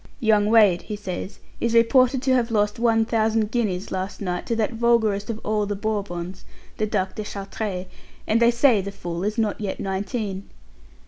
[0.19, 4.55] "Young Wade," he says, "is reported to have lost one thousand guineas last night to
[4.55, 6.43] that vulgarest of all the Bourbons,
[6.77, 7.85] the Duc de Chartres,
[8.25, 10.49] and they say the fool is not yet nineteen."